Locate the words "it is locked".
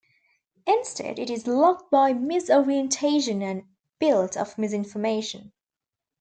1.19-1.91